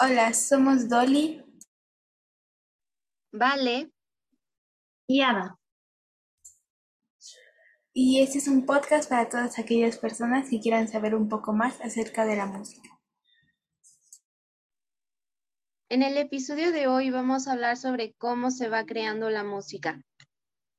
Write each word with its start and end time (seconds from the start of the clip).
Hola, 0.00 0.32
somos 0.32 0.88
Dolly. 0.88 1.44
Vale. 3.32 3.90
Y 5.08 5.22
Ada. 5.22 5.58
Y 7.92 8.20
este 8.20 8.38
es 8.38 8.46
un 8.46 8.64
podcast 8.64 9.08
para 9.08 9.28
todas 9.28 9.58
aquellas 9.58 9.98
personas 9.98 10.50
que 10.50 10.60
quieran 10.60 10.86
saber 10.86 11.16
un 11.16 11.28
poco 11.28 11.52
más 11.52 11.80
acerca 11.80 12.24
de 12.26 12.36
la 12.36 12.46
música. 12.46 12.88
En 15.88 16.04
el 16.04 16.16
episodio 16.16 16.70
de 16.70 16.86
hoy 16.86 17.10
vamos 17.10 17.48
a 17.48 17.54
hablar 17.54 17.76
sobre 17.76 18.12
cómo 18.12 18.52
se 18.52 18.68
va 18.68 18.86
creando 18.86 19.30
la 19.30 19.42
música. 19.42 20.00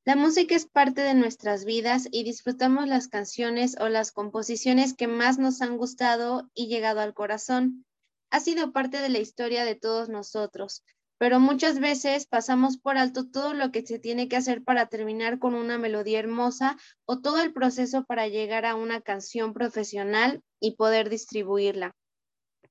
La 0.05 0.15
música 0.15 0.55
es 0.55 0.65
parte 0.65 1.01
de 1.01 1.13
nuestras 1.13 1.65
vidas 1.65 2.07
y 2.09 2.23
disfrutamos 2.23 2.87
las 2.87 3.09
canciones 3.09 3.75
o 3.81 3.89
las 3.89 4.13
composiciones 4.13 4.93
que 4.93 5.09
más 5.09 5.39
nos 5.39 5.61
han 5.61 5.75
gustado 5.75 6.49
y 6.53 6.67
llegado 6.67 7.01
al 7.01 7.13
corazón. 7.13 7.85
Ha 8.31 8.39
sido 8.39 8.71
parte 8.71 8.99
de 8.99 9.09
la 9.09 9.19
historia 9.19 9.65
de 9.65 9.75
todos 9.75 10.09
nosotros, 10.09 10.83
pero 11.17 11.39
muchas 11.39 11.79
veces 11.79 12.25
pasamos 12.25 12.77
por 12.77 12.97
alto 12.97 13.29
todo 13.29 13.53
lo 13.53 13.71
que 13.71 13.85
se 13.85 13.99
tiene 13.99 14.29
que 14.29 14.37
hacer 14.37 14.63
para 14.63 14.87
terminar 14.87 15.37
con 15.37 15.53
una 15.53 15.77
melodía 15.77 16.19
hermosa 16.19 16.77
o 17.05 17.19
todo 17.19 17.41
el 17.41 17.53
proceso 17.53 18.05
para 18.05 18.27
llegar 18.27 18.65
a 18.65 18.75
una 18.75 19.01
canción 19.01 19.53
profesional 19.53 20.41
y 20.61 20.75
poder 20.77 21.09
distribuirla. 21.09 21.95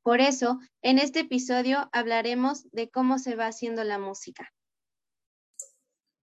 Por 0.03 0.21
eso, 0.21 0.59
en 0.81 0.99
este 0.99 1.21
episodio 1.21 1.91
hablaremos 1.93 2.71
de 2.71 2.89
cómo 2.89 3.19
se 3.19 3.37
va 3.37 3.47
haciendo 3.47 3.85
la 3.85 3.99
música. 3.99 4.51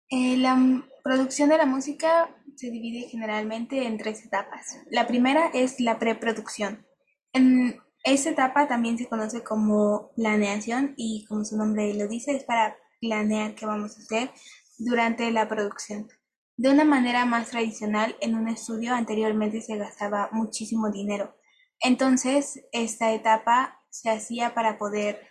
Eh, 0.09 0.37
la 0.37 0.83
producción 1.03 1.49
de 1.49 1.57
la 1.57 1.65
música 1.67 2.35
se 2.55 2.71
divide 2.71 3.07
generalmente 3.09 3.85
en 3.85 3.97
tres 3.97 4.25
etapas. 4.25 4.79
La 4.89 5.05
primera 5.05 5.49
es 5.53 5.79
la 5.79 5.99
preproducción. 5.99 6.87
En 7.33 7.79
esta 8.05 8.29
etapa 8.29 8.67
también 8.67 8.99
se 8.99 9.07
conoce 9.07 9.43
como 9.43 10.11
planeación 10.15 10.93
y 10.95 11.25
como 11.25 11.43
su 11.43 11.57
nombre 11.57 11.91
lo 11.95 12.07
dice, 12.07 12.35
es 12.35 12.43
para 12.43 12.77
planear 13.01 13.55
qué 13.55 13.65
vamos 13.65 13.97
a 13.97 14.01
hacer 14.01 14.31
durante 14.77 15.31
la 15.31 15.47
producción. 15.47 16.07
De 16.55 16.69
una 16.69 16.85
manera 16.85 17.25
más 17.25 17.49
tradicional, 17.49 18.15
en 18.21 18.35
un 18.35 18.47
estudio 18.47 18.93
anteriormente 18.93 19.59
se 19.59 19.77
gastaba 19.77 20.29
muchísimo 20.31 20.91
dinero. 20.91 21.35
Entonces, 21.81 22.63
esta 22.71 23.11
etapa 23.11 23.81
se 23.89 24.11
hacía 24.11 24.53
para 24.53 24.77
poder 24.77 25.27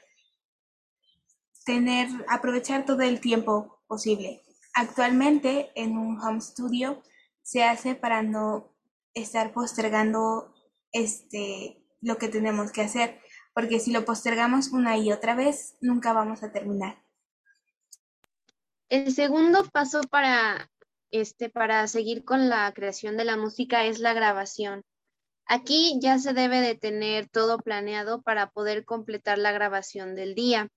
tener, 1.64 2.08
aprovechar 2.28 2.84
todo 2.84 3.02
el 3.02 3.20
tiempo 3.20 3.84
posible. 3.86 4.42
Actualmente 4.74 5.70
en 5.76 5.96
un 5.96 6.20
home 6.20 6.40
studio 6.40 7.02
se 7.40 7.62
hace 7.62 7.94
para 7.94 8.22
no 8.22 8.74
estar 9.14 9.52
postergando 9.52 10.52
este 10.92 11.83
lo 12.04 12.18
que 12.18 12.28
tenemos 12.28 12.70
que 12.70 12.82
hacer, 12.82 13.20
porque 13.54 13.80
si 13.80 13.92
lo 13.92 14.04
postergamos 14.04 14.68
una 14.68 14.96
y 14.98 15.10
otra 15.10 15.34
vez, 15.34 15.76
nunca 15.80 16.12
vamos 16.12 16.42
a 16.42 16.52
terminar. 16.52 17.02
El 18.88 19.12
segundo 19.12 19.64
paso 19.64 20.02
para 20.02 20.70
este 21.10 21.48
para 21.48 21.86
seguir 21.86 22.24
con 22.24 22.48
la 22.48 22.72
creación 22.74 23.16
de 23.16 23.24
la 23.24 23.36
música 23.36 23.86
es 23.86 24.00
la 24.00 24.12
grabación. 24.12 24.82
Aquí 25.46 25.98
ya 26.00 26.18
se 26.18 26.32
debe 26.32 26.60
de 26.60 26.74
tener 26.74 27.28
todo 27.28 27.58
planeado 27.58 28.22
para 28.22 28.50
poder 28.50 28.84
completar 28.84 29.38
la 29.38 29.52
grabación 29.52 30.14
del 30.14 30.34
día. 30.34 30.68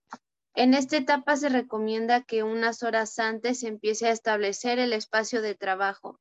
En 0.54 0.74
esta 0.74 0.96
etapa 0.96 1.36
se 1.36 1.48
recomienda 1.48 2.22
que 2.22 2.42
unas 2.42 2.82
horas 2.82 3.18
antes 3.18 3.60
se 3.60 3.68
empiece 3.68 4.06
a 4.06 4.12
establecer 4.12 4.78
el 4.78 4.92
espacio 4.92 5.42
de 5.42 5.54
trabajo. 5.54 6.20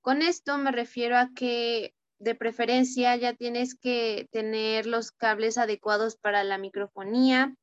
Con 0.00 0.22
esto 0.22 0.56
me 0.58 0.70
refiero 0.70 1.16
a 1.18 1.30
que 1.34 1.94
de 2.18 2.34
preferencia 2.34 3.14
ya 3.16 3.34
tienes 3.34 3.74
que 3.74 4.28
tener 4.32 4.86
los 4.86 5.12
cables 5.12 5.58
adecuados 5.58 6.16
para 6.16 6.44
la 6.44 6.58
microfonía, 6.58 7.54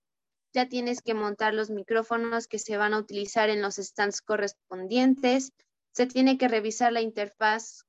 ya 0.54 0.70
tienes 0.70 1.02
que 1.02 1.14
montar 1.14 1.54
los 1.54 1.70
micrófonos 1.70 2.48
que 2.48 2.60
se 2.60 2.78
van 2.78 2.94
a 2.94 3.00
utilizar 3.00 3.50
en 3.50 3.62
los 3.62 3.76
stands 3.76 4.22
correspondientes, 4.22 5.52
se 5.92 6.08
tiene 6.08 6.38
que 6.38 6.48
revisar 6.48 6.94
la 6.94 7.02
interfaz 7.02 7.86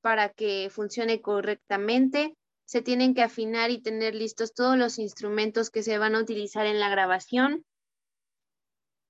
para 0.00 0.30
que 0.30 0.70
funcione 0.70 1.20
correctamente, 1.20 2.34
se 2.64 2.80
tienen 2.80 3.14
que 3.14 3.22
afinar 3.22 3.70
y 3.70 3.82
tener 3.82 4.14
listos 4.14 4.54
todos 4.54 4.78
los 4.78 4.98
instrumentos 4.98 5.70
que 5.70 5.82
se 5.82 5.98
van 5.98 6.14
a 6.14 6.20
utilizar 6.20 6.66
en 6.66 6.80
la 6.80 6.88
grabación. 6.88 7.64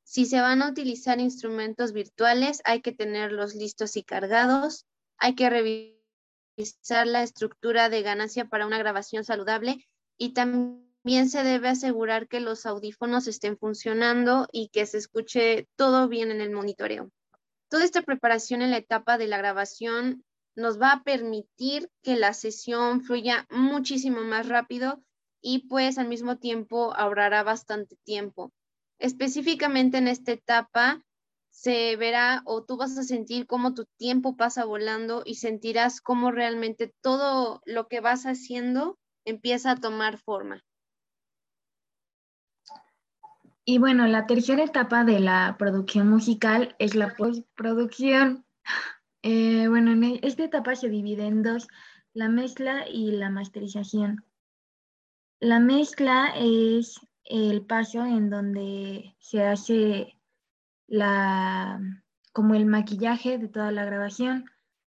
Si 0.03 0.27
se 0.27 0.41
van 0.41 0.63
a 0.63 0.69
utilizar 0.69 1.21
instrumentos 1.21 1.93
virtuales, 1.93 2.63
hay 2.65 2.81
que 2.81 2.91
tenerlos 2.91 3.55
listos 3.55 3.97
y 3.97 4.03
cargados. 4.03 4.87
Hay 5.19 5.37
que 5.37 5.49
revisar 5.51 6.00
la 7.07 7.23
estructura 7.23 7.89
de 7.89 8.03
ganancia 8.03 8.47
para 8.47 8.67
una 8.67 8.79
grabación 8.79 9.25
saludable 9.25 9.87
y 10.19 10.35
también 10.35 11.29
se 11.29 11.43
debe 11.43 11.69
asegurar 11.69 12.29
que 12.29 12.41
los 12.41 12.67
audífonos 12.67 13.27
estén 13.27 13.57
funcionando 13.57 14.49
y 14.53 14.69
que 14.69 14.87
se 14.87 14.99
escuche 14.99 15.69
todo 15.77 16.09
bien 16.09 16.31
en 16.31 16.41
el 16.41 16.51
monitoreo. 16.51 17.11
Toda 17.69 17.85
esta 17.85 18.03
preparación 18.03 18.63
en 18.63 18.71
la 18.71 18.79
etapa 18.79 19.17
de 19.17 19.29
la 19.29 19.39
grabación 19.39 20.25
nos 20.57 20.81
va 20.81 20.93
a 20.93 21.03
permitir 21.03 21.89
que 22.03 22.17
la 22.17 22.35
sesión 22.35 23.03
fluya 23.03 23.47
muchísimo 23.51 24.23
más 24.23 24.49
rápido 24.49 25.03
y 25.41 25.69
pues 25.69 25.97
al 25.97 26.09
mismo 26.09 26.37
tiempo 26.37 26.93
ahorrará 26.95 27.43
bastante 27.43 27.97
tiempo. 28.05 28.53
Específicamente 28.99 29.99
en 29.99 30.09
esta 30.09 30.33
etapa 30.33 31.03
se 31.51 31.97
verá 31.97 32.43
o 32.47 32.65
tú 32.65 32.77
vas 32.77 32.97
a 32.97 33.03
sentir 33.03 33.47
cómo 33.47 33.75
tu 33.75 33.85
tiempo 33.97 34.37
pasa 34.37 34.65
volando 34.65 35.23
y 35.27 35.35
sentirás 35.35 36.01
cómo 36.01 36.31
realmente 36.31 36.95
todo 37.03 37.61
lo 37.67 37.89
que 37.89 38.01
vas 38.01 38.25
haciendo 38.25 38.99
empieza 39.25 39.73
a 39.73 39.77
tomar 39.77 40.19
forma. 40.19 40.65
Y 43.65 43.79
bueno, 43.79 44.07
la 44.07 44.27
tercera 44.27 44.65
etapa 44.65 45.05
de 45.05 45.21
la 45.21 45.57
producción 45.59 46.09
musical 46.09 46.75
es 46.79 46.95
la 46.95 47.15
postproducción. 47.15 48.45
Eh, 49.23 49.69
bueno, 49.69 49.93
en 49.93 50.03
e, 50.03 50.21
esta 50.23 50.45
etapa 50.45 50.75
se 50.75 50.89
divide 50.89 51.27
en 51.27 51.43
dos, 51.43 51.69
la 52.15 52.29
mezcla 52.29 52.89
y 52.89 53.13
la 53.13 53.29
masterización. 53.29 54.25
La 55.41 55.61
mezcla 55.61 56.33
es 56.37 56.99
el 57.25 57.65
paso 57.67 58.05
en 58.05 58.31
donde 58.31 59.15
se 59.19 59.45
hace 59.45 60.20
la, 60.91 61.81
como 62.33 62.55
el 62.55 62.67
maquillaje 62.67 63.39
de 63.39 63.49
toda 63.49 63.73
la 63.73 63.87
grabación. 63.87 64.45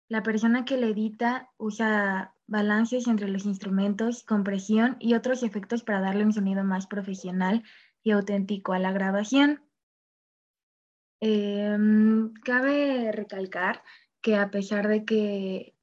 La 0.08 0.24
persona 0.24 0.64
que 0.64 0.76
le 0.76 0.90
edita 0.90 1.50
usa 1.56 2.34
balances 2.48 3.06
entre 3.06 3.28
los 3.28 3.44
instrumentos, 3.44 4.24
compresión 4.24 4.96
y 4.98 5.14
otros 5.14 5.44
efectos 5.44 5.84
para 5.84 6.00
darle 6.00 6.24
un 6.24 6.32
sonido 6.32 6.64
más 6.64 6.88
profesional 6.88 7.62
y 8.02 8.10
auténtico 8.10 8.72
a 8.72 8.80
la 8.80 8.90
grabación. 8.90 9.62
Em, 11.20 12.32
cabe 12.42 13.12
recalcar 13.12 13.84
que 14.22 14.36
a 14.36 14.50
pesar 14.50 14.88
de 14.88 15.04
que 15.04 15.76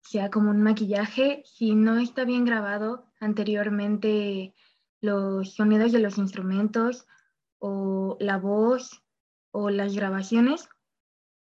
sea 0.00 0.30
como 0.30 0.50
un 0.50 0.62
maquillaje, 0.62 1.42
si 1.44 1.74
no 1.74 1.98
está 1.98 2.24
bien 2.24 2.46
grabado 2.46 3.04
anteriormente 3.20 4.54
los 5.02 5.54
sonidos 5.54 5.92
de 5.92 5.98
los 5.98 6.16
instrumentos 6.16 7.06
o 7.58 8.16
la 8.18 8.38
voz 8.38 9.04
o 9.50 9.70
las 9.70 9.94
grabaciones, 9.94 10.68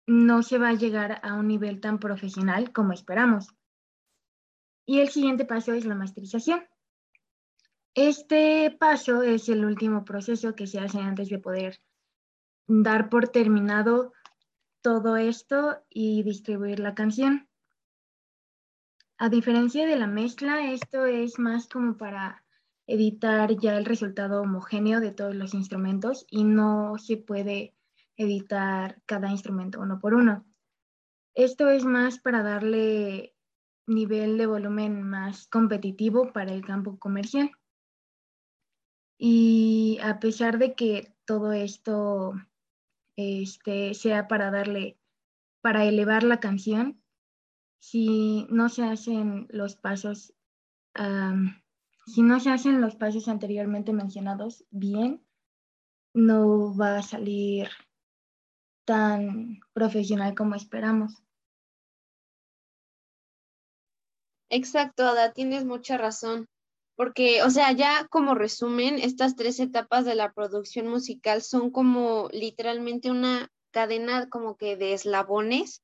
no 0.07 0.43
se 0.43 0.59
va 0.59 0.69
a 0.69 0.75
llegar 0.75 1.21
a 1.23 1.34
un 1.34 1.49
nivel 1.49 1.81
tan 1.81 1.99
profesional 1.99 2.73
como 2.73 2.93
esperamos. 2.93 3.49
Y 4.87 5.01
el 5.01 5.09
siguiente 5.09 5.45
paso 5.45 5.73
es 5.73 5.84
la 5.84 5.97
masterización. 5.97 6.65
Este 7.95 8.71
paso 8.79 9.23
es 9.23 9.49
el 9.49 9.65
último 9.65 10.05
proceso 10.05 10.55
que 10.55 10.67
se 10.67 10.79
hace 10.79 11.01
antes 11.01 11.29
de 11.29 11.39
poder 11.39 11.81
dar 12.69 13.09
por 13.09 13.28
terminado 13.28 14.13
todo 14.83 15.16
esto 15.16 15.83
y 15.89 16.22
distribuir 16.22 16.78
la 16.78 16.95
canción. 16.95 17.48
A 19.19 19.28
diferencia 19.31 19.87
de 19.87 19.97
la 19.97 20.07
mezcla, 20.07 20.71
esto 20.71 21.07
es 21.07 21.39
más 21.39 21.69
como 21.69 21.97
para 21.97 22.45
editar 22.87 23.57
ya 23.57 23.77
el 23.78 23.84
resultado 23.84 24.43
homogéneo 24.43 25.01
de 25.01 25.10
todos 25.10 25.34
los 25.34 25.54
instrumentos 25.54 26.27
y 26.31 26.45
no 26.45 26.98
se 26.98 27.16
puede 27.16 27.75
editar 28.16 29.03
cada 29.07 29.30
instrumento 29.30 29.80
uno 29.80 30.01
por 30.01 30.15
uno. 30.15 30.45
Esto 31.34 31.68
es 31.68 31.84
más 31.84 32.18
para 32.18 32.42
darle 32.42 33.34
nivel 33.86 34.39
de 34.39 34.47
volumen 34.47 35.03
más 35.03 35.47
competitivo 35.48 36.33
para 36.33 36.53
el 36.53 36.65
campo 36.65 36.98
comercial. 36.98 37.51
Y 39.18 39.98
a 40.03 40.18
pesar 40.18 40.59
de 40.59 40.74
que 40.74 41.15
todo 41.24 41.53
esto 41.53 42.34
este, 43.16 43.95
sea 43.95 44.28
para 44.28 44.51
darle, 44.51 44.98
para 45.62 45.84
elevar 45.84 46.22
la 46.22 46.41
canción, 46.41 47.03
si 47.80 48.47
no 48.51 48.69
se 48.69 48.84
hacen 48.84 49.47
los 49.51 49.77
pasos, 49.77 50.34
si 52.07 52.22
no 52.22 52.41
se 52.41 52.51
hacen 52.51 52.80
los 52.80 52.97
pasos 52.97 53.28
anteriormente 53.28 53.92
mencionados 53.92 54.65
bien, 54.71 55.24
no 56.15 56.77
va 56.77 56.98
a 56.98 57.03
salir 57.03 57.69
tan 58.86 59.60
profesional 59.74 60.34
como 60.34 60.54
esperamos. 60.54 61.22
Exacto, 64.48 65.04
Ada, 65.06 65.33
tienes 65.33 65.65
mucha 65.65 65.98
razón. 65.98 66.47
porque, 66.97 67.42
o 67.42 67.50
sea, 67.50 67.72
ya 67.72 68.06
como 68.09 68.34
resumen, 68.34 68.98
estas 68.98 69.36
tres 69.36 69.60
etapas 69.60 70.06
de 70.06 70.15
la 70.15 70.33
producción 70.33 70.88
musical 70.88 71.42
son 71.42 71.71
como 71.71 72.28
literalmente 72.33 73.10
una 73.10 73.50
cadena 73.71 74.28
como 74.30 74.56
que 74.56 74.77
de 74.77 74.94
eslabones. 74.94 75.83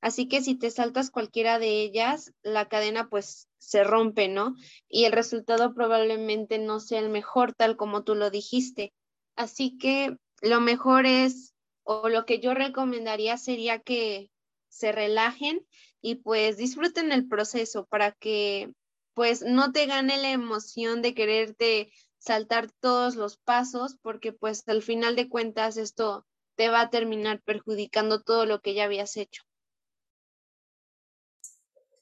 Así 0.00 0.28
que 0.28 0.42
si 0.42 0.54
te 0.54 0.70
saltas 0.70 1.10
cualquiera 1.10 1.58
de 1.58 1.82
ellas, 1.82 2.32
la 2.42 2.68
cadena 2.68 3.08
pues 3.10 3.48
se 3.58 3.84
rompe, 3.84 4.28
¿no? 4.28 4.54
Y 4.88 5.04
el 5.04 5.12
resultado 5.12 5.74
probablemente 5.74 6.58
no 6.58 6.80
sea 6.80 7.00
el 7.00 7.10
mejor, 7.10 7.52
tal 7.54 7.76
como 7.76 8.04
tú 8.04 8.14
lo 8.14 8.30
dijiste. 8.30 8.94
Así 9.36 9.76
que 9.76 10.16
lo 10.40 10.60
mejor 10.60 11.04
es, 11.04 11.54
o 11.90 12.10
lo 12.10 12.26
que 12.26 12.38
yo 12.38 12.52
recomendaría 12.52 13.38
sería 13.38 13.78
que 13.78 14.30
se 14.68 14.92
relajen 14.92 15.66
y 16.02 16.16
pues 16.16 16.58
disfruten 16.58 17.12
el 17.12 17.26
proceso 17.26 17.86
para 17.86 18.12
que 18.12 18.74
pues 19.14 19.40
no 19.40 19.72
te 19.72 19.86
gane 19.86 20.18
la 20.18 20.30
emoción 20.30 21.00
de 21.00 21.14
quererte 21.14 21.90
saltar 22.18 22.70
todos 22.80 23.16
los 23.16 23.38
pasos 23.38 23.96
porque 24.02 24.34
pues 24.34 24.68
al 24.68 24.82
final 24.82 25.16
de 25.16 25.30
cuentas 25.30 25.78
esto 25.78 26.26
te 26.56 26.68
va 26.68 26.82
a 26.82 26.90
terminar 26.90 27.40
perjudicando 27.40 28.20
todo 28.20 28.44
lo 28.44 28.60
que 28.60 28.74
ya 28.74 28.84
habías 28.84 29.16
hecho. 29.16 29.44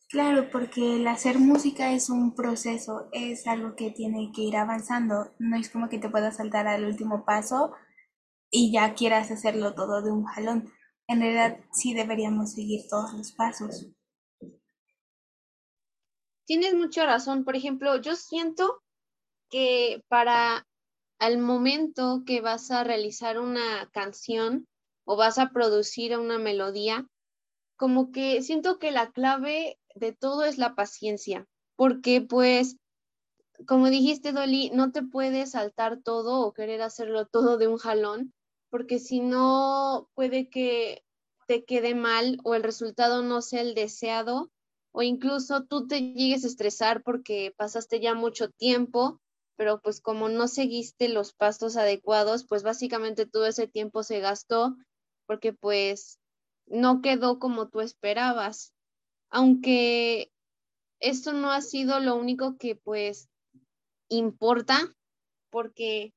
Claro, 0.09 0.51
porque 0.51 0.97
el 0.97 1.07
hacer 1.07 1.39
música 1.39 1.93
es 1.93 2.11
un 2.11 2.35
proceso, 2.35 3.09
es 3.13 3.47
algo 3.47 3.77
que 3.77 3.91
tiene 3.91 4.33
que 4.35 4.43
ir 4.43 4.57
avanzando. 4.57 5.33
No 5.39 5.57
es 5.57 5.71
como 5.71 5.89
que 5.89 5.99
te 5.99 6.09
puedas 6.09 6.39
saltar 6.39 6.67
al 6.67 6.85
último 6.85 7.25
paso 7.25 7.73
y 8.51 8.73
ya 8.73 8.95
quieras 8.95 9.31
hacerlo 9.31 9.75
todo 9.75 10.03
de 10.03 10.11
un 10.11 10.25
jalón. 10.25 10.73
En 11.09 11.21
realidad 11.21 11.59
sí 11.73 11.95
deberíamos 11.95 12.53
seguir 12.53 12.89
todos 12.89 13.13
los 13.13 13.33
pasos. 13.33 13.87
Tienes 16.45 16.75
mucha 16.75 17.07
razón. 17.07 17.45
Por 17.45 17.57
ejemplo, 17.57 18.01
yo 18.01 18.17
siento 18.17 18.83
que 19.51 20.03
para 20.09 20.67
al 21.19 21.39
momento 21.39 22.23
que 22.27 22.41
vas 22.41 22.71
a 22.71 22.85
realizar 22.85 23.39
una 23.39 23.89
canción 23.93 24.67
o 25.05 25.17
vas 25.17 25.39
a 25.39 25.51
producir 25.51 26.17
una 26.19 26.39
melodía, 26.39 27.07
como 27.77 28.11
que 28.11 28.43
siento 28.43 28.79
que 28.79 28.91
la 28.91 29.11
clave 29.13 29.79
de 29.95 30.13
todo 30.13 30.45
es 30.45 30.59
la 30.59 30.75
paciencia, 30.75 31.47
porque 31.77 32.21
pues, 32.21 32.77
como 33.67 33.89
dijiste, 33.89 34.33
Dolly, 34.33 34.71
no 34.75 34.93
te 34.93 35.03
puedes 35.03 35.53
saltar 35.53 36.03
todo 36.03 36.41
o 36.41 36.53
querer 36.53 36.83
hacerlo 36.83 37.27
todo 37.27 37.57
de 37.57 37.69
un 37.69 37.79
jalón, 37.79 38.35
porque 38.77 38.99
si 38.99 39.21
no 39.21 40.11
puede 40.13 40.51
que 40.51 41.03
te 41.47 41.65
quede 41.65 41.95
mal 41.95 42.37
o 42.45 42.55
el 42.55 42.63
resultado 42.63 43.23
no 43.23 43.41
sea 43.41 43.63
el 43.63 43.75
deseado 43.75 44.53
o 44.93 45.01
incluso 45.01 45.65
tú 45.65 45.87
te 45.87 46.03
llegues 46.13 46.45
a 46.45 46.49
estresar 46.49 47.03
porque 47.03 47.55
pasaste 47.57 48.01
ya 48.01 48.13
mucho 48.13 48.51
tiempo, 48.51 49.19
pero 49.57 49.81
pues 49.81 50.03
como 50.03 50.29
no 50.29 50.47
seguiste 50.47 51.09
los 51.09 51.33
pasos 51.33 51.79
adecuados, 51.79 52.45
pues 52.47 52.63
básicamente 52.65 53.25
todo 53.25 53.47
ese 53.47 53.67
tiempo 53.67 54.03
se 54.03 54.21
gastó 54.21 54.77
porque 55.25 55.55
pues 55.55 56.19
no 56.67 57.01
quedó 57.01 57.39
como 57.39 57.71
tú 57.71 57.81
esperabas. 57.81 58.75
Aunque 59.31 60.31
esto 61.01 61.33
no 61.33 61.51
ha 61.51 61.63
sido 61.63 61.99
lo 61.99 62.15
único 62.15 62.59
que 62.59 62.77
pues 62.77 63.31
importa, 64.11 64.95
porque 65.49 66.13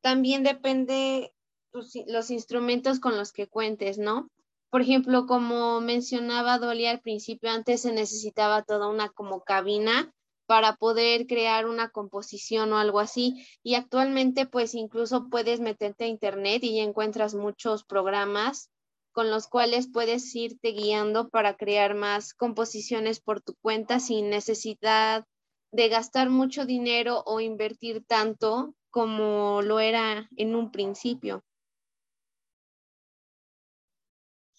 también 0.00 0.44
depende 0.44 1.34
los 1.72 2.30
instrumentos 2.30 3.00
con 3.00 3.16
los 3.16 3.32
que 3.32 3.46
cuentes, 3.46 3.98
¿no? 3.98 4.28
Por 4.70 4.82
ejemplo, 4.82 5.26
como 5.26 5.80
mencionaba 5.80 6.58
Dolly 6.58 6.86
al 6.86 7.00
principio, 7.00 7.50
antes 7.50 7.82
se 7.82 7.92
necesitaba 7.92 8.62
toda 8.62 8.88
una 8.88 9.08
como 9.08 9.42
cabina 9.42 10.12
para 10.46 10.76
poder 10.76 11.26
crear 11.26 11.66
una 11.66 11.90
composición 11.90 12.72
o 12.72 12.78
algo 12.78 13.00
así. 13.00 13.46
Y 13.62 13.74
actualmente, 13.74 14.46
pues 14.46 14.74
incluso 14.74 15.28
puedes 15.28 15.60
meterte 15.60 16.04
a 16.04 16.08
internet 16.08 16.62
y 16.62 16.80
encuentras 16.80 17.34
muchos 17.34 17.84
programas 17.84 18.70
con 19.12 19.30
los 19.30 19.48
cuales 19.48 19.88
puedes 19.92 20.34
irte 20.36 20.70
guiando 20.70 21.28
para 21.30 21.56
crear 21.56 21.94
más 21.94 22.32
composiciones 22.32 23.20
por 23.20 23.40
tu 23.40 23.54
cuenta 23.60 23.98
sin 23.98 24.30
necesidad 24.30 25.24
de 25.72 25.88
gastar 25.88 26.30
mucho 26.30 26.64
dinero 26.64 27.22
o 27.26 27.40
invertir 27.40 28.04
tanto 28.06 28.74
como 28.90 29.62
lo 29.62 29.80
era 29.80 30.28
en 30.36 30.54
un 30.54 30.70
principio. 30.70 31.44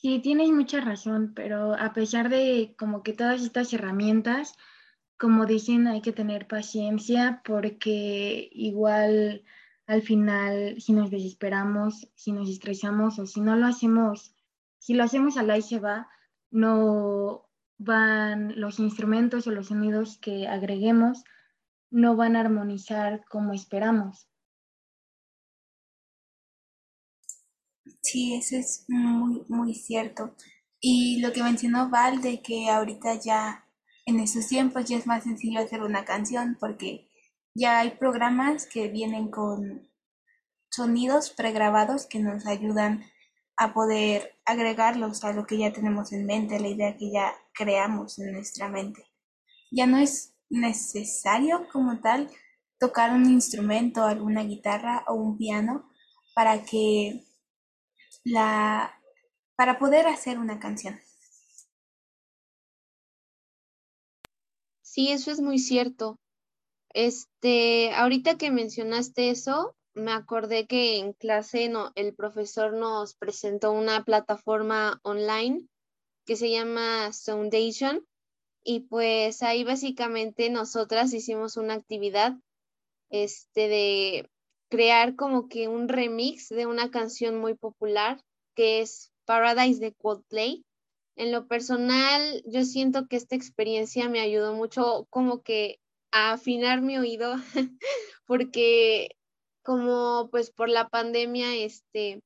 Sí, 0.01 0.19
tienes 0.19 0.50
mucha 0.50 0.81
razón, 0.81 1.33
pero 1.36 1.75
a 1.75 1.94
pesar 1.94 2.30
de 2.30 2.74
como 2.75 3.03
que 3.03 3.13
todas 3.13 3.44
estas 3.44 3.71
herramientas, 3.71 4.56
como 5.15 5.45
dicen, 5.45 5.86
hay 5.86 6.01
que 6.01 6.12
tener 6.12 6.48
paciencia 6.48 7.44
porque 7.45 8.50
igual 8.51 9.44
al 9.86 10.01
final 10.01 10.81
si 10.81 10.94
nos 10.94 11.12
desesperamos, 11.12 12.09
si 12.15 12.31
nos 12.31 12.50
estresamos 12.50 13.19
o 13.19 13.27
si 13.27 13.42
no 13.42 13.56
lo 13.56 13.68
hacemos, 13.68 14.36
si 14.80 14.95
lo 14.95 15.03
hacemos 15.03 15.38
al 15.38 15.56
y 15.56 15.62
se 15.62 15.80
va, 15.80 16.09
no 16.50 17.48
van 17.77 18.59
los 18.59 18.80
instrumentos 18.80 19.45
o 19.45 19.51
los 19.51 19.68
sonidos 19.68 20.18
que 20.18 20.48
agreguemos, 20.48 21.24
no 21.92 22.15
van 22.15 22.36
a 22.36 22.39
armonizar 22.39 23.24
como 23.30 23.53
esperamos. 23.53 24.31
Sí, 28.01 28.33
eso 28.36 28.56
es 28.57 28.86
muy, 28.88 29.44
muy 29.48 29.74
cierto. 29.75 30.36
Y 30.80 31.19
lo 31.21 31.31
que 31.31 31.44
mencionó 31.44 31.89
Val 31.89 32.21
de 32.21 32.42
que 32.42 32.69
ahorita 32.69 33.15
ya 33.15 33.68
en 34.06 34.19
estos 34.19 34.48
tiempos 34.48 34.86
ya 34.86 34.98
es 34.98 35.06
más 35.07 35.24
sencillo 35.24 35.59
hacer 35.59 35.81
una 35.83 36.06
canción 36.06 36.57
porque 36.59 37.09
ya 37.53 37.80
hay 37.80 37.92
programas 37.92 38.65
que 38.65 38.88
vienen 38.88 39.30
con 39.30 39.88
sonidos 40.71 41.30
pregrabados 41.31 42.07
que 42.07 42.19
nos 42.19 42.48
ayudan 42.48 43.03
a 43.57 43.74
poder 43.74 44.39
agregarlos 44.45 45.24
a 45.24 45.33
lo 45.33 45.45
que 45.45 45.57
ya 45.57 45.71
tenemos 45.71 46.12
en 46.13 46.25
mente, 46.25 46.59
la 46.59 46.69
idea 46.69 46.98
que 46.98 47.12
ya 47.12 47.33
creamos 47.53 48.18
en 48.18 48.31
nuestra 48.33 48.69
mente. 48.69 49.06
Ya 49.69 49.86
no 49.86 49.98
es 49.98 50.33
necesario 50.50 51.68
como 51.71 52.00
tal 52.00 52.30
tocar 52.80 53.13
un 53.13 53.30
instrumento, 53.30 54.03
alguna 54.03 54.44
guitarra 54.44 55.03
o 55.07 55.13
un 55.13 55.38
piano 55.38 55.92
para 56.33 56.63
que 56.63 57.24
la 58.24 58.98
para 59.56 59.78
poder 59.78 60.08
hacer 60.08 60.40
una 60.40 60.60
canción. 60.60 61.00
Sí, 64.82 65.12
eso 65.12 65.32
es 65.32 65.40
muy 65.40 65.60
cierto. 65.60 66.20
Este, 66.94 67.94
ahorita 67.94 68.38
que 68.38 68.51
mencionaste 68.51 69.30
eso, 69.30 69.75
me 69.94 70.12
acordé 70.12 70.68
que 70.68 70.98
en 70.98 71.13
clase 71.13 71.70
no, 71.70 71.92
el 71.96 72.13
profesor 72.13 72.74
nos 72.74 73.16
presentó 73.16 73.72
una 73.72 74.04
plataforma 74.04 75.00
online 75.04 75.68
que 76.25 76.36
se 76.36 76.50
llama 76.50 77.13
Soundation 77.13 78.06
y 78.63 78.82
pues 78.82 79.42
ahí 79.44 79.63
básicamente 79.63 80.50
nosotras 80.50 81.13
hicimos 81.13 81.58
una 81.58 81.74
actividad 81.74 82.36
este 83.10 83.68
de 83.68 84.30
crear 84.72 85.18
como 85.18 85.50
que 85.50 85.68
un 85.68 85.90
remix 85.90 86.48
de 86.48 86.66
una 86.66 86.90
canción 86.90 87.38
muy 87.38 87.56
popular 87.56 88.24
que 88.56 88.80
es 88.80 89.12
Paradise 89.25 89.82
de 89.82 89.94
Coldplay. 89.94 90.63
En 91.18 91.34
lo 91.34 91.46
personal, 91.48 92.42
yo 92.46 92.63
siento 92.63 93.08
que 93.08 93.18
esta 93.18 93.36
experiencia 93.36 94.08
me 94.08 94.22
ayudó 94.22 94.54
mucho 94.54 95.08
como 95.10 95.42
que 95.44 95.80
a 96.13 96.32
afinar 96.32 96.82
mi 96.82 96.98
oído 96.98 97.36
porque 98.25 99.10
como 99.62 100.30
pues 100.32 100.51
por 100.51 100.70
la 100.70 100.88
pandemia 100.88 101.54
este 101.58 102.22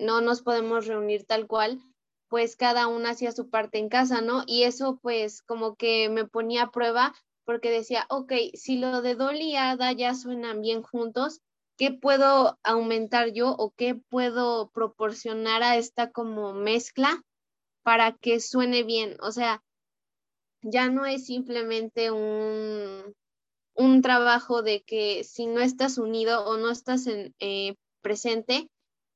no 0.00 0.20
nos 0.20 0.42
podemos 0.42 0.86
reunir 0.88 1.24
tal 1.26 1.46
cual, 1.46 1.80
pues 2.28 2.56
cada 2.56 2.88
una 2.88 3.10
hacía 3.10 3.30
su 3.30 3.50
parte 3.50 3.78
en 3.78 3.88
casa, 3.88 4.20
¿no? 4.20 4.42
Y 4.48 4.64
eso 4.64 4.98
pues 5.00 5.42
como 5.42 5.76
que 5.76 6.08
me 6.08 6.26
ponía 6.26 6.64
a 6.64 6.70
prueba 6.72 7.14
porque 7.44 7.70
decía, 7.70 8.04
ok, 8.10 8.32
si 8.54 8.78
lo 8.78 9.00
de 9.00 9.14
Dolly 9.14 9.52
y 9.52 9.56
Ada 9.56 9.92
ya 9.92 10.14
suenan 10.16 10.60
bien 10.60 10.82
juntos, 10.82 11.40
¿qué 11.78 11.92
puedo 11.92 12.58
aumentar 12.64 13.32
yo 13.32 13.52
o 13.52 13.70
qué 13.70 13.94
puedo 13.94 14.70
proporcionar 14.70 15.62
a 15.62 15.76
esta 15.76 16.10
como 16.10 16.52
mezcla 16.52 17.22
para 17.84 18.12
que 18.12 18.40
suene 18.40 18.82
bien? 18.82 19.16
O 19.20 19.30
sea, 19.30 19.62
ya 20.60 20.90
no 20.90 21.06
es 21.06 21.24
simplemente 21.26 22.10
un, 22.10 23.14
un 23.74 24.02
trabajo 24.02 24.62
de 24.62 24.82
que 24.82 25.22
si 25.22 25.46
no 25.46 25.60
estás 25.60 25.98
unido 25.98 26.44
o 26.44 26.56
no 26.56 26.70
estás 26.70 27.06
en, 27.06 27.34
eh, 27.38 27.76
presente, 28.02 28.68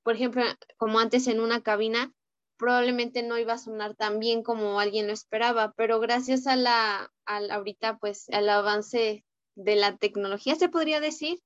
por 0.05 0.15
ejemplo, 0.15 0.45
como 0.77 1.01
antes 1.01 1.27
en 1.27 1.41
una 1.41 1.63
cabina, 1.63 2.13
probablemente 2.59 3.25
no 3.25 3.39
iba 3.39 3.55
a 3.55 3.59
sonar 3.59 3.97
tan 3.97 4.21
bien 4.21 4.45
como 4.45 4.79
alguien 4.79 5.09
lo 5.09 5.13
esperaba, 5.13 5.73
pero 5.77 5.99
gracias 5.99 6.47
a 6.47 6.55
la, 6.55 7.13
ahorita 7.27 7.99
pues 7.99 8.29
al 8.31 8.49
avance 8.49 9.25
de 9.57 9.77
la 9.77 9.97
tecnología, 9.97 10.55
se 10.55 10.69
podría 10.69 11.01
decir, 11.01 11.41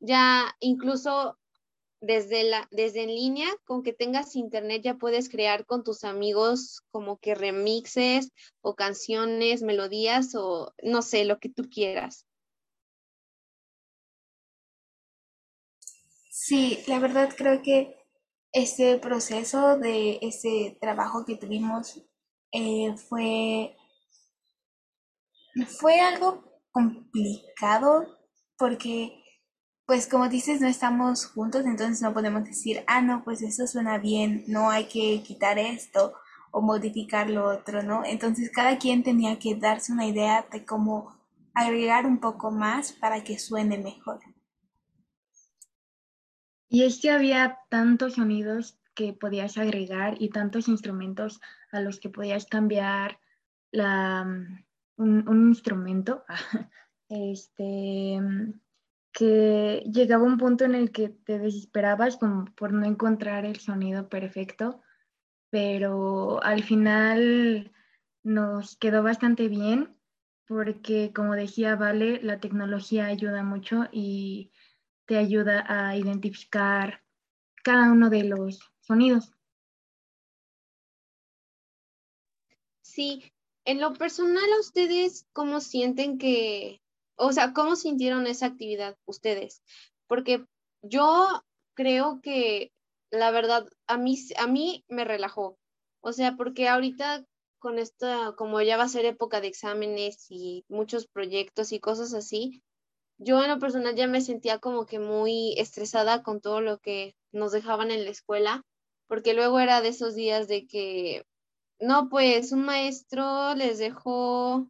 ya 0.00 0.56
incluso 0.60 1.38
desde, 2.00 2.44
la, 2.44 2.68
desde 2.70 3.02
en 3.02 3.08
línea, 3.08 3.48
con 3.64 3.82
que 3.82 3.92
tengas 3.92 4.36
internet 4.36 4.82
ya 4.82 4.94
puedes 4.94 5.28
crear 5.28 5.66
con 5.66 5.82
tus 5.82 6.04
amigos 6.04 6.82
como 6.90 7.18
que 7.18 7.34
remixes 7.34 8.30
o 8.60 8.74
canciones, 8.74 9.62
melodías 9.62 10.34
o 10.34 10.72
no 10.82 11.02
sé, 11.02 11.24
lo 11.24 11.38
que 11.38 11.48
tú 11.48 11.68
quieras. 11.68 12.26
Sí, 16.30 16.84
la 16.86 16.98
verdad 16.98 17.30
creo 17.36 17.62
que 17.62 17.96
este 18.52 18.98
proceso 18.98 19.78
de 19.78 20.18
este 20.22 20.78
trabajo 20.80 21.24
que 21.24 21.36
tuvimos 21.36 22.00
eh, 22.52 22.94
fue, 22.96 23.76
fue 25.66 26.00
algo 26.00 26.44
complicado 26.70 28.18
porque 28.56 29.25
pues 29.86 30.08
como 30.08 30.28
dices, 30.28 30.60
no 30.60 30.66
estamos 30.66 31.26
juntos, 31.26 31.64
entonces 31.64 32.02
no 32.02 32.12
podemos 32.12 32.44
decir, 32.44 32.82
ah, 32.88 33.00
no, 33.00 33.22
pues 33.22 33.40
eso 33.42 33.66
suena 33.66 33.98
bien, 33.98 34.44
no 34.48 34.70
hay 34.70 34.86
que 34.86 35.22
quitar 35.22 35.58
esto 35.58 36.14
o 36.50 36.60
modificar 36.60 37.30
lo 37.30 37.46
otro, 37.48 37.82
¿no? 37.82 38.04
Entonces 38.04 38.50
cada 38.50 38.78
quien 38.78 39.04
tenía 39.04 39.38
que 39.38 39.54
darse 39.54 39.92
una 39.92 40.06
idea 40.06 40.44
de 40.50 40.64
cómo 40.64 41.16
agregar 41.54 42.04
un 42.06 42.18
poco 42.18 42.50
más 42.50 42.92
para 42.92 43.22
que 43.22 43.38
suene 43.38 43.78
mejor. 43.78 44.20
Y 46.68 46.82
es 46.82 47.00
que 47.00 47.10
había 47.10 47.58
tantos 47.68 48.14
sonidos 48.14 48.78
que 48.94 49.12
podías 49.12 49.56
agregar 49.56 50.20
y 50.20 50.30
tantos 50.30 50.66
instrumentos 50.68 51.40
a 51.70 51.80
los 51.80 52.00
que 52.00 52.08
podías 52.08 52.46
cambiar 52.46 53.20
la, 53.70 54.24
mm, 54.24 55.28
un, 55.28 55.48
instrumento, 55.48 56.24
este, 57.08 58.20
que 59.16 59.82
llegaba 59.90 60.24
un 60.24 60.36
punto 60.36 60.66
en 60.66 60.74
el 60.74 60.92
que 60.92 61.08
te 61.08 61.38
desesperabas 61.38 62.18
como 62.18 62.44
por 62.54 62.74
no 62.74 62.84
encontrar 62.84 63.46
el 63.46 63.58
sonido 63.58 64.10
perfecto, 64.10 64.82
pero 65.48 66.42
al 66.44 66.62
final 66.62 67.72
nos 68.22 68.76
quedó 68.76 69.02
bastante 69.02 69.48
bien 69.48 69.96
porque 70.46 71.14
como 71.14 71.34
decía 71.34 71.76
Vale, 71.76 72.20
la 72.22 72.40
tecnología 72.40 73.06
ayuda 73.06 73.42
mucho 73.42 73.86
y 73.90 74.52
te 75.06 75.16
ayuda 75.16 75.64
a 75.66 75.96
identificar 75.96 77.02
cada 77.64 77.90
uno 77.90 78.10
de 78.10 78.24
los 78.24 78.70
sonidos. 78.80 79.32
Sí, 82.82 83.32
en 83.64 83.80
lo 83.80 83.94
personal 83.94 84.44
a 84.58 84.60
ustedes, 84.60 85.26
¿cómo 85.32 85.60
sienten 85.60 86.18
que, 86.18 86.82
o 87.16 87.32
sea, 87.32 87.52
cómo 87.52 87.76
sintieron 87.76 88.26
esa 88.26 88.46
actividad 88.46 88.96
ustedes? 89.06 89.62
Porque 90.06 90.44
yo 90.82 91.42
creo 91.74 92.20
que 92.22 92.72
la 93.10 93.30
verdad 93.30 93.68
a 93.86 93.98
mí, 93.98 94.16
a 94.38 94.46
mí 94.46 94.84
me 94.88 95.04
relajó. 95.04 95.58
O 96.00 96.12
sea, 96.12 96.36
porque 96.36 96.68
ahorita 96.68 97.24
con 97.58 97.78
esta, 97.78 98.34
como 98.36 98.60
ya 98.62 98.76
va 98.76 98.84
a 98.84 98.88
ser 98.88 99.04
época 99.06 99.40
de 99.40 99.48
exámenes 99.48 100.26
y 100.30 100.64
muchos 100.68 101.06
proyectos 101.06 101.72
y 101.72 101.80
cosas 101.80 102.14
así, 102.14 102.62
yo 103.18 103.42
en 103.42 103.50
lo 103.50 103.58
personal 103.58 103.94
ya 103.94 104.06
me 104.06 104.20
sentía 104.20 104.58
como 104.58 104.86
que 104.86 104.98
muy 104.98 105.54
estresada 105.58 106.22
con 106.22 106.40
todo 106.40 106.60
lo 106.60 106.78
que 106.78 107.14
nos 107.32 107.52
dejaban 107.52 107.90
en 107.90 108.04
la 108.04 108.10
escuela, 108.10 108.62
porque 109.08 109.34
luego 109.34 109.58
era 109.58 109.80
de 109.80 109.88
esos 109.88 110.14
días 110.14 110.48
de 110.48 110.66
que, 110.66 111.24
no, 111.80 112.08
pues 112.08 112.52
un 112.52 112.64
maestro 112.64 113.54
les 113.54 113.78
dejó, 113.78 114.68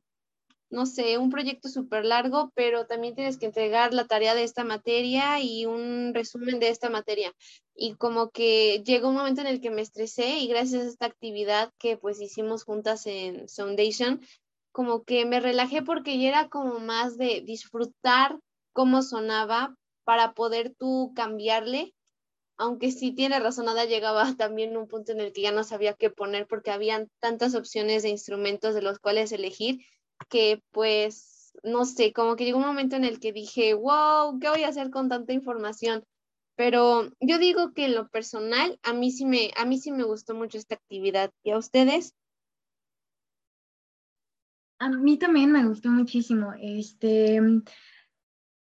no 0.69 0.87
sé, 0.87 1.19
un 1.19 1.31
proyecto 1.31 1.69
súper 1.69 2.05
largo, 2.05 2.51
pero 2.55 2.87
también 2.87 3.15
tienes 3.15 3.39
que 3.39 3.47
entregar 3.47 3.95
la 3.95 4.07
tarea 4.07 4.35
de 4.35 4.43
esta 4.43 4.65
materia 4.65 5.41
y 5.41 5.67
un 5.67 6.13
resumen 6.13 6.59
de 6.59 6.69
esta 6.69 6.91
materia. 6.91 7.33
Y 7.75 7.95
como 7.95 8.31
que 8.31 8.83
llegó 8.85 9.09
un 9.09 9.17
momento 9.17 9.41
en 9.41 9.47
el 9.47 9.61
que 9.61 9.71
me 9.71 9.83
estresé 9.83 10.39
y 10.39 10.49
gracias 10.49 10.83
a 10.83 10.89
esta 10.89 11.07
actividad 11.07 11.73
que 11.79 11.97
pues 11.97 12.21
hicimos 12.21 12.65
juntas 12.65 13.07
en 13.07 13.49
Foundation, 13.49 14.21
como 14.73 15.05
que 15.05 15.25
me 15.25 15.41
relajé 15.41 15.83
porque 15.83 16.19
ya 16.19 16.29
era 16.29 16.49
como 16.49 16.81
más 16.81 17.17
de 17.17 17.43
disfrutar 17.43 18.39
cómo 18.73 19.03
sonaba 19.03 19.75
para 20.05 20.35
poder 20.35 20.75
tú 20.77 21.13
cambiarle, 21.15 21.95
aunque 22.59 22.91
sí 22.91 23.13
tiene 23.13 23.39
razón, 23.41 23.67
nada 23.67 23.85
llegaba 23.85 24.25
también 24.39 24.77
un 24.77 24.89
punto 24.89 25.13
en 25.13 25.21
el 25.21 25.33
que 25.33 25.43
ya 25.43 25.53
no 25.53 25.65
sabía 25.65 25.95
qué 25.95 26.11
poner 26.11 26.47
porque 26.47 26.71
habían 26.71 27.09
tantas 27.21 27.55
opciones 27.55 28.03
de 28.03 28.11
instrumentos 28.11 28.75
de 28.75 28.83
los 28.83 28.99
cuales 28.99 29.33
elegir 29.33 29.81
que 30.29 30.63
pues, 30.71 31.53
no 31.63 31.85
sé, 31.85 32.13
como 32.13 32.37
que 32.37 32.45
llegó 32.45 32.59
un 32.59 32.67
momento 32.67 32.97
en 32.97 33.05
el 33.05 33.21
que 33.21 33.33
dije, 33.33 33.75
wow, 33.75 34.39
¿qué 34.41 34.49
voy 34.49 34.65
a 34.65 34.69
hacer 34.69 34.91
con 34.91 35.09
tanta 35.09 35.33
información? 35.33 36.05
Pero 36.57 37.11
yo 37.21 37.39
digo 37.39 37.75
que 37.75 37.85
en 37.85 37.95
lo 37.95 38.09
personal, 38.09 38.79
a 38.83 38.95
mí 38.95 39.11
sí 39.11 39.27
me, 39.27 39.51
a 39.57 39.67
mí 39.67 39.79
sí 39.79 39.93
me 39.93 40.05
gustó 40.05 40.35
mucho 40.35 40.57
esta 40.57 40.75
actividad. 40.75 41.31
¿Y 41.43 41.51
a 41.51 41.59
ustedes? 41.59 42.15
A 44.79 44.89
mí 44.89 45.19
también 45.19 45.53
me 45.53 45.67
gustó 45.67 45.91
muchísimo. 45.91 46.55
Este, 46.59 47.41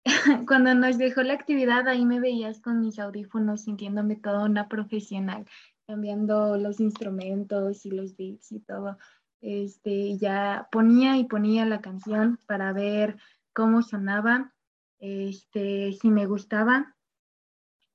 cuando 0.46 0.74
nos 0.74 0.98
dejó 0.98 1.22
la 1.22 1.34
actividad, 1.34 1.88
ahí 1.88 2.04
me 2.04 2.20
veías 2.20 2.60
con 2.60 2.80
mis 2.80 2.98
audífonos 2.98 3.62
sintiéndome 3.62 4.16
toda 4.16 4.44
una 4.44 4.68
profesional, 4.68 5.46
cambiando 5.86 6.58
los 6.58 6.80
instrumentos 6.80 7.86
y 7.86 7.90
los 7.90 8.16
beats 8.16 8.52
y 8.52 8.60
todo. 8.60 8.98
Este, 9.40 10.16
ya 10.18 10.68
ponía 10.72 11.16
y 11.16 11.24
ponía 11.24 11.64
la 11.64 11.80
canción 11.80 12.38
para 12.46 12.72
ver 12.72 13.18
cómo 13.52 13.82
sonaba, 13.82 14.54
este, 14.98 15.92
si 15.92 16.10
me 16.10 16.26
gustaba. 16.26 16.96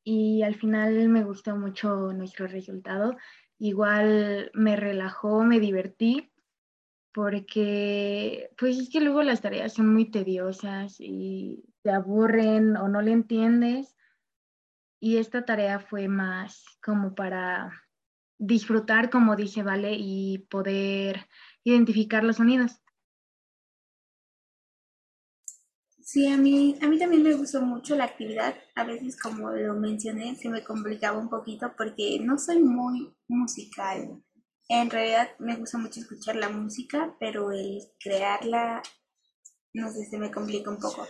Y 0.03 0.43
al 0.43 0.55
final 0.55 1.09
me 1.09 1.23
gustó 1.23 1.55
mucho 1.55 2.13
nuestro 2.13 2.47
resultado. 2.47 3.15
Igual 3.57 4.51
me 4.53 4.75
relajó, 4.75 5.43
me 5.43 5.59
divertí 5.59 6.33
porque 7.13 8.49
pues 8.57 8.77
es 8.77 8.89
que 8.89 8.99
luego 8.99 9.21
las 9.21 9.41
tareas 9.41 9.73
son 9.73 9.93
muy 9.93 10.09
tediosas 10.09 10.95
y 10.99 11.63
te 11.83 11.91
aburren 11.91 12.75
o 12.75 12.87
no 12.87 13.01
le 13.01 13.11
entiendes. 13.11 13.95
Y 14.99 15.17
esta 15.17 15.45
tarea 15.45 15.79
fue 15.79 16.07
más 16.07 16.65
como 16.81 17.13
para 17.13 17.82
disfrutar, 18.45 19.09
como 19.09 19.35
dice 19.35 19.63
Vale, 19.63 19.95
y 19.97 20.39
poder 20.49 21.27
identificar 21.63 22.23
los 22.23 22.37
sonidos. 22.37 22.79
Sí, 26.01 26.27
a 26.27 26.37
mí, 26.37 26.77
a 26.81 26.87
mí 26.87 26.99
también 26.99 27.23
me 27.23 27.33
gustó 27.33 27.61
mucho 27.61 27.95
la 27.95 28.03
actividad. 28.05 28.55
A 28.75 28.83
veces, 28.83 29.19
como 29.19 29.49
lo 29.51 29.73
mencioné, 29.75 30.35
se 30.35 30.49
me 30.49 30.63
complicaba 30.63 31.17
un 31.17 31.29
poquito 31.29 31.73
porque 31.77 32.19
no 32.21 32.37
soy 32.37 32.59
muy 32.59 33.15
musical. 33.29 34.21
En 34.67 34.89
realidad 34.89 35.29
me 35.39 35.55
gusta 35.55 35.77
mucho 35.77 36.01
escuchar 36.01 36.35
la 36.35 36.49
música, 36.49 37.15
pero 37.19 37.51
el 37.51 37.79
crearla, 37.99 38.81
no 39.73 39.89
sé, 39.91 40.05
se 40.05 40.17
me 40.17 40.31
complica 40.31 40.69
un 40.69 40.79
poco. 40.79 41.07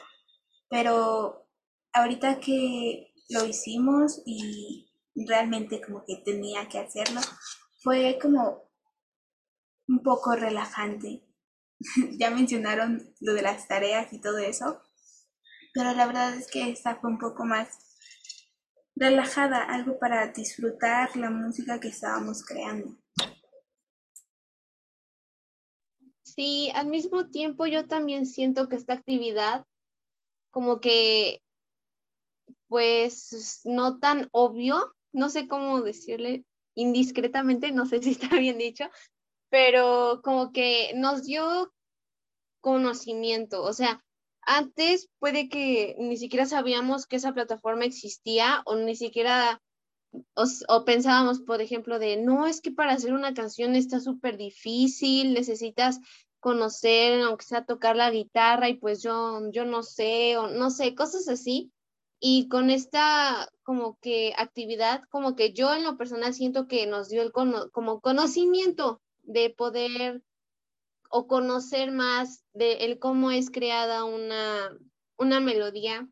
Pero 0.69 1.47
ahorita 1.93 2.39
que 2.39 3.13
lo 3.29 3.45
hicimos 3.45 4.21
y 4.25 4.92
realmente 5.15 5.81
como 5.81 6.03
que 6.05 6.17
tenía 6.17 6.67
que 6.67 6.79
hacerlo, 6.79 7.21
fue 7.81 8.17
como 8.21 8.69
un 9.87 10.01
poco 10.01 10.35
relajante. 10.35 11.23
ya 12.19 12.29
mencionaron 12.29 13.13
lo 13.19 13.33
de 13.33 13.41
las 13.41 13.67
tareas 13.67 14.11
y 14.13 14.21
todo 14.21 14.37
eso, 14.37 14.81
pero 15.73 15.93
la 15.93 16.05
verdad 16.05 16.35
es 16.35 16.49
que 16.49 16.69
esta 16.69 16.95
fue 16.95 17.09
un 17.09 17.19
poco 17.19 17.45
más 17.45 17.67
relajada, 18.95 19.63
algo 19.63 19.97
para 19.99 20.27
disfrutar 20.27 21.15
la 21.17 21.29
música 21.29 21.79
que 21.79 21.87
estábamos 21.89 22.45
creando. 22.45 22.97
Sí, 26.21 26.71
al 26.73 26.87
mismo 26.87 27.29
tiempo 27.29 27.67
yo 27.67 27.87
también 27.87 28.25
siento 28.25 28.69
que 28.69 28.75
esta 28.75 28.93
actividad 28.93 29.65
como 30.51 30.79
que 30.79 31.41
pues 32.67 33.61
no 33.65 33.99
tan 33.99 34.29
obvio, 34.31 34.95
no 35.13 35.29
sé 35.29 35.47
cómo 35.47 35.81
decirle 35.81 36.43
indiscretamente, 36.75 37.71
no 37.71 37.85
sé 37.85 38.01
si 38.03 38.11
está 38.11 38.35
bien 38.37 38.57
dicho, 38.57 38.85
pero 39.49 40.21
como 40.23 40.51
que 40.51 40.91
nos 40.95 41.23
dio 41.23 41.73
conocimiento, 42.61 43.63
o 43.63 43.73
sea, 43.73 44.03
antes 44.41 45.09
puede 45.19 45.47
que 45.47 45.95
ni 45.99 46.17
siquiera 46.17 46.45
sabíamos 46.45 47.05
que 47.05 47.15
esa 47.15 47.33
plataforma 47.33 47.85
existía 47.85 48.61
o 48.65 48.75
ni 48.75 48.95
siquiera 48.95 49.61
o, 50.67 50.85
pensábamos, 50.85 51.41
por 51.41 51.61
ejemplo, 51.61 51.99
de, 51.99 52.17
no, 52.17 52.45
es 52.45 52.61
que 52.61 52.71
para 52.71 52.93
hacer 52.93 53.13
una 53.13 53.33
canción 53.33 53.75
está 53.75 53.99
súper 53.99 54.37
difícil, 54.37 55.33
necesitas 55.33 55.99
conocer, 56.39 57.21
aunque 57.21 57.45
sea 57.45 57.65
tocar 57.65 57.95
la 57.95 58.11
guitarra 58.11 58.69
y 58.69 58.75
pues 58.75 59.01
yo, 59.01 59.49
yo 59.51 59.65
no 59.65 59.81
sé, 59.81 60.37
o 60.37 60.47
no 60.47 60.69
sé, 60.69 60.93
cosas 60.93 61.27
así. 61.27 61.71
Y 62.19 62.47
con 62.47 62.69
esta 62.69 63.49
como 63.63 63.97
que 63.99 64.33
actividad, 64.37 65.03
como 65.09 65.35
que 65.35 65.53
yo 65.53 65.73
en 65.73 65.83
lo 65.83 65.97
personal 65.97 66.33
siento 66.33 66.67
que 66.67 66.87
nos 66.87 67.09
dio 67.09 67.21
el 67.21 67.31
como 67.31 68.01
conocimiento 68.01 69.01
de 69.23 69.49
poder 69.49 70.21
o 71.15 71.27
conocer 71.27 71.91
más 71.91 72.43
de 72.53 72.85
el 72.85 72.97
cómo 72.97 73.29
es 73.29 73.51
creada 73.51 74.03
una, 74.03 74.75
una 75.15 75.39
melodía, 75.39 76.09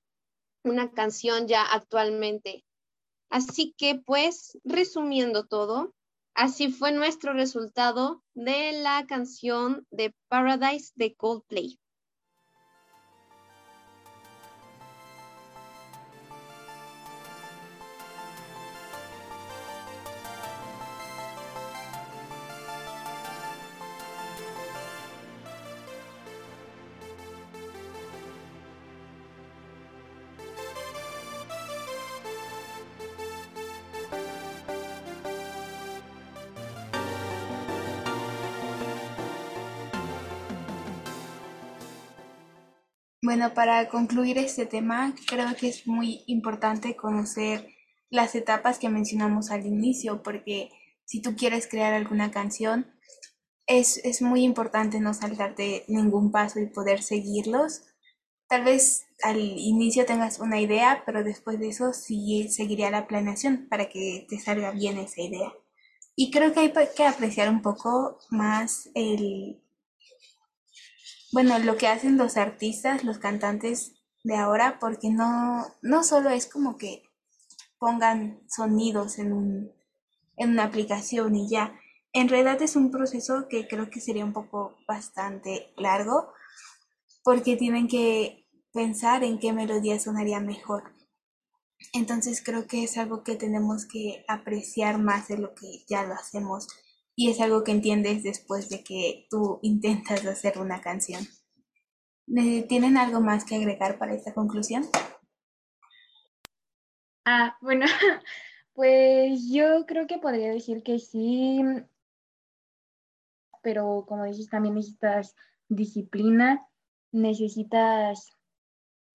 una 0.64 0.92
canción 0.92 1.48
ya 1.48 1.64
actualmente. 1.64 2.64
Así 3.32 3.74
que 3.76 3.96
pues, 3.96 4.60
resumiendo 4.64 5.48
todo, 5.48 5.96
así 6.36 6.72
fue 6.72 6.92
nuestro 6.92 7.34
resultado 7.34 8.22
de 8.36 8.74
la 8.74 9.08
canción 9.08 9.88
de 9.90 10.14
Paradise 10.28 10.92
de 10.96 11.16
Coldplay. 11.16 11.81
Bueno, 43.32 43.54
para 43.54 43.88
concluir 43.88 44.38
este 44.38 44.66
tema, 44.66 45.16
creo 45.26 45.56
que 45.56 45.70
es 45.70 45.88
muy 45.88 46.22
importante 46.28 46.98
conocer 46.98 47.66
las 48.10 48.36
etapas 48.36 48.78
que 48.78 48.90
mencionamos 48.90 49.52
al 49.52 49.66
inicio, 49.66 50.22
porque 50.22 50.70
si 51.06 51.22
tú 51.22 51.38
quieres 51.38 51.66
crear 51.66 51.94
alguna 51.94 52.30
canción, 52.30 52.94
es, 53.68 54.02
es 54.04 54.22
muy 54.22 54.44
importante 54.44 55.00
no 55.00 55.14
saltarte 55.14 55.86
ningún 55.88 56.34
paso 56.34 56.60
y 56.60 56.66
poder 56.66 57.02
seguirlos. 57.02 57.84
Tal 58.50 58.66
vez 58.66 59.06
al 59.24 59.40
inicio 59.40 60.06
tengas 60.06 60.40
una 60.40 60.60
idea, 60.60 61.04
pero 61.06 61.24
después 61.24 61.58
de 61.58 61.70
eso 61.70 61.94
sí 61.94 62.50
seguiría 62.50 62.92
la 62.92 63.08
planeación 63.08 63.66
para 63.70 63.88
que 63.88 64.26
te 64.28 64.40
salga 64.40 64.72
bien 64.72 64.98
esa 64.98 65.22
idea. 65.22 65.54
Y 66.18 66.32
creo 66.32 66.52
que 66.52 66.60
hay 66.60 66.74
que 66.98 67.06
apreciar 67.06 67.50
un 67.50 67.62
poco 67.62 68.18
más 68.30 68.90
el, 68.94 69.62
bueno, 71.32 71.60
lo 71.60 71.78
que 71.78 71.88
hacen 71.88 72.18
los 72.18 72.38
artistas, 72.38 73.04
los 73.04 73.18
cantantes 73.18 73.94
de 74.24 74.36
ahora, 74.36 74.78
porque 74.80 75.10
no, 75.10 75.66
no 75.82 76.04
solo 76.04 76.30
es 76.30 76.46
como 76.46 76.78
que 76.78 77.04
pongan 77.80 78.42
sonidos 78.48 79.18
en, 79.18 79.72
en 80.38 80.50
una 80.50 80.64
aplicación 80.64 81.36
y 81.36 81.50
ya. 81.50 81.80
En 82.14 82.28
realidad 82.28 82.62
es 82.62 82.76
un 82.76 82.92
proceso 82.92 83.48
que 83.50 83.68
creo 83.68 83.90
que 83.90 84.02
sería 84.02 84.26
un 84.26 84.34
poco 84.34 84.76
bastante 84.88 85.74
largo, 85.78 86.34
porque 87.24 87.56
tienen 87.56 87.88
que 87.88 88.46
pensar 88.74 89.24
en 89.24 89.40
qué 89.40 89.54
melodía 89.54 90.00
sonaría 90.00 90.40
mejor. 90.40 90.94
Entonces 91.94 92.44
creo 92.44 92.68
que 92.68 92.84
es 92.84 92.98
algo 92.98 93.24
que 93.24 93.36
tenemos 93.36 93.86
que 93.86 94.24
apreciar 94.28 94.98
más 95.00 95.28
de 95.28 95.38
lo 95.38 95.56
que 95.56 95.84
ya 95.88 96.04
lo 96.04 96.14
hacemos 96.14 96.68
y 97.22 97.30
es 97.30 97.40
algo 97.40 97.64
que 97.64 97.72
entiendes 97.72 98.24
después 98.24 98.68
de 98.68 98.84
que 98.84 99.28
tú 99.30 99.60
intentas 99.62 100.26
hacer 100.26 100.58
una 100.58 100.82
canción. 100.82 101.22
¿Tienen 102.26 102.98
algo 102.98 103.22
más 103.22 103.46
que 103.46 103.58
agregar 103.58 104.00
para 104.00 104.16
esta 104.16 104.34
conclusión? 104.34 104.86
Ah, 107.24 107.56
bueno, 107.62 107.86
pues 108.74 109.48
yo 109.52 109.86
creo 109.86 110.08
que 110.08 110.18
podría 110.18 110.50
decir 110.50 110.82
que 110.82 110.98
sí, 110.98 111.62
pero 113.62 114.04
como 114.08 114.26
dices, 114.26 114.50
también 114.50 114.74
necesitas 114.74 115.36
disciplina, 115.70 116.66
necesitas 117.12 118.36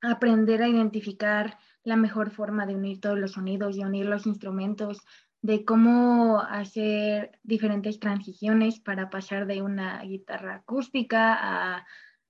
aprender 0.01 0.63
a 0.63 0.69
identificar 0.69 1.59
la 1.83 1.97
mejor 1.97 2.31
forma 2.31 2.67
de 2.67 2.77
unir 2.77 3.01
todos 3.01 3.19
los 3.19 3.33
sonidos 3.33 3.77
y 3.77 3.83
unir 3.83 4.07
los 4.07 4.29
instrumentos, 4.29 5.01
de 5.43 5.65
cómo 5.65 6.41
hacer 6.41 7.39
diferentes 7.43 8.01
transiciones 8.01 8.81
para 8.81 9.11
pasar 9.11 9.47
de 9.47 9.63
una 9.63 10.03
guitarra 10.03 10.57
acústica 10.57 11.85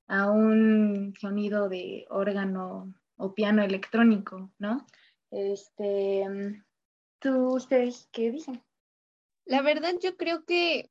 a, 0.09 0.31
un 0.31 1.15
sonido 1.21 1.69
de 1.69 2.07
órgano 2.11 2.95
o 3.17 3.35
piano 3.35 3.65
electrónico, 3.65 4.53
¿no? 4.59 4.87
Este, 5.33 6.63
¿tú 7.19 7.57
ustedes 7.57 8.09
qué 8.13 8.31
dicen? 8.31 8.63
La 9.47 9.63
verdad 9.63 9.95
yo 10.01 10.17
creo 10.17 10.45
que 10.45 10.91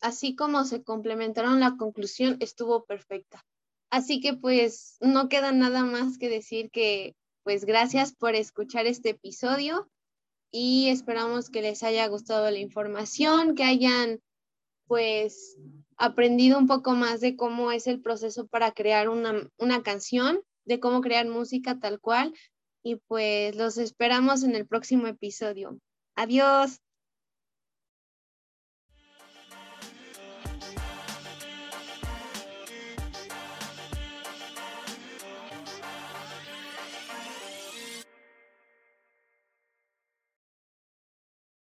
así 0.00 0.36
como 0.36 0.64
se 0.64 0.84
complementaron 0.84 1.58
la 1.58 1.76
conclusión 1.76 2.36
estuvo 2.40 2.84
perfecta. 2.84 3.44
Así 3.90 4.20
que 4.20 4.34
pues 4.34 4.98
no 5.00 5.28
queda 5.28 5.50
nada 5.50 5.82
más 5.82 6.18
que 6.18 6.28
decir 6.28 6.70
que 6.70 7.16
pues 7.42 7.64
gracias 7.64 8.12
por 8.14 8.34
escuchar 8.34 8.86
este 8.86 9.10
episodio 9.10 9.88
y 10.56 10.88
esperamos 10.88 11.50
que 11.50 11.62
les 11.62 11.82
haya 11.82 12.06
gustado 12.06 12.48
la 12.48 12.60
información, 12.60 13.56
que 13.56 13.64
hayan 13.64 14.20
pues 14.86 15.58
aprendido 15.96 16.56
un 16.58 16.68
poco 16.68 16.92
más 16.92 17.20
de 17.20 17.34
cómo 17.34 17.72
es 17.72 17.88
el 17.88 18.00
proceso 18.00 18.46
para 18.46 18.70
crear 18.70 19.08
una, 19.08 19.50
una 19.58 19.82
canción, 19.82 20.42
de 20.64 20.78
cómo 20.78 21.00
crear 21.00 21.26
música 21.26 21.80
tal 21.80 21.98
cual 21.98 22.32
y 22.84 22.96
pues 23.08 23.56
los 23.56 23.78
esperamos 23.78 24.44
en 24.44 24.54
el 24.54 24.64
próximo 24.64 25.08
episodio. 25.08 25.76
Adiós. 26.14 26.78